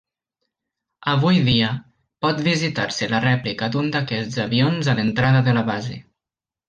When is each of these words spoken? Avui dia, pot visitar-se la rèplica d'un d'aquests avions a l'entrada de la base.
Avui 1.11 1.41
dia, 1.49 1.67
pot 2.25 2.41
visitar-se 2.49 3.09
la 3.11 3.19
rèplica 3.27 3.69
d'un 3.77 3.93
d'aquests 3.97 4.41
avions 4.47 4.91
a 4.95 5.01
l'entrada 5.01 5.45
de 5.51 5.55
la 5.59 5.65
base. 5.69 6.01